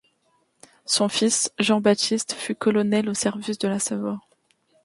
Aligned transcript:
Son 0.87 1.09
fils, 1.09 1.51
Jean-Baptiste 1.59 2.33
fut 2.33 2.55
colonel 2.55 3.07
au 3.07 3.13
service 3.13 3.59
de 3.59 3.67
la 3.67 3.77
Savoie. 3.77 4.19